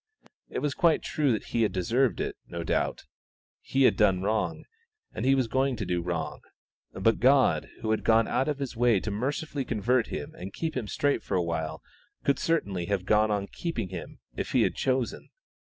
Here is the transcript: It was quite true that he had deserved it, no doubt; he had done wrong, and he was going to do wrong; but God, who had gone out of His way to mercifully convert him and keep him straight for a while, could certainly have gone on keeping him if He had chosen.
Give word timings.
It 0.49 0.63
was 0.63 0.73
quite 0.73 1.03
true 1.03 1.31
that 1.31 1.49
he 1.53 1.61
had 1.61 1.71
deserved 1.71 2.19
it, 2.21 2.35
no 2.47 2.63
doubt; 2.63 3.03
he 3.61 3.83
had 3.83 3.95
done 3.95 4.23
wrong, 4.23 4.63
and 5.13 5.25
he 5.25 5.35
was 5.35 5.45
going 5.47 5.75
to 5.75 5.85
do 5.85 6.01
wrong; 6.01 6.41
but 6.91 7.19
God, 7.19 7.69
who 7.81 7.91
had 7.91 8.03
gone 8.03 8.27
out 8.27 8.47
of 8.47 8.57
His 8.57 8.75
way 8.75 8.99
to 8.99 9.11
mercifully 9.11 9.63
convert 9.63 10.07
him 10.07 10.33
and 10.33 10.55
keep 10.55 10.75
him 10.75 10.87
straight 10.87 11.21
for 11.21 11.35
a 11.37 11.43
while, 11.43 11.83
could 12.23 12.39
certainly 12.39 12.87
have 12.87 13.05
gone 13.05 13.29
on 13.29 13.45
keeping 13.45 13.89
him 13.89 14.17
if 14.35 14.53
He 14.53 14.63
had 14.63 14.73
chosen. 14.73 15.29